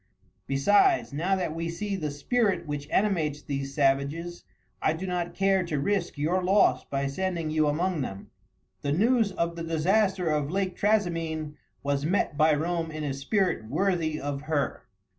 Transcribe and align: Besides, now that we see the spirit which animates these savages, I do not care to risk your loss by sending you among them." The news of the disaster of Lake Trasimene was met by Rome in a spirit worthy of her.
Besides, 0.47 1.13
now 1.13 1.35
that 1.35 1.53
we 1.53 1.69
see 1.69 1.95
the 1.95 2.09
spirit 2.09 2.65
which 2.65 2.89
animates 2.89 3.39
these 3.43 3.75
savages, 3.75 4.43
I 4.81 4.93
do 4.93 5.05
not 5.05 5.35
care 5.35 5.63
to 5.65 5.79
risk 5.79 6.17
your 6.17 6.43
loss 6.43 6.83
by 6.85 7.05
sending 7.05 7.51
you 7.51 7.67
among 7.67 8.01
them." 8.01 8.31
The 8.81 8.93
news 8.93 9.31
of 9.33 9.55
the 9.55 9.63
disaster 9.63 10.27
of 10.27 10.49
Lake 10.49 10.75
Trasimene 10.75 11.55
was 11.83 12.03
met 12.03 12.35
by 12.35 12.55
Rome 12.55 12.89
in 12.89 13.03
a 13.03 13.13
spirit 13.13 13.67
worthy 13.69 14.19
of 14.19 14.41
her. 14.41 14.87